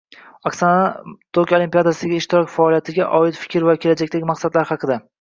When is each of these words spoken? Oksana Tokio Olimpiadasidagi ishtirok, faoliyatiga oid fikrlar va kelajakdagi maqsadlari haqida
Oksana 0.49 1.03
Tokio 1.39 1.57
Olimpiadasidagi 1.59 2.19
ishtirok, 2.23 2.51
faoliyatiga 2.57 3.13
oid 3.21 3.41
fikrlar 3.45 3.71
va 3.71 3.81
kelajakdagi 3.85 4.35
maqsadlari 4.35 4.77
haqida 4.77 5.05